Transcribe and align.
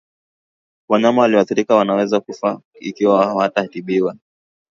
Wanyama 0.89 1.21
walioathirika 1.21 1.75
wanaweza 1.75 2.19
kufa 2.19 2.61
ikiwa 2.73 3.25
hawatatibiwa 3.25 4.15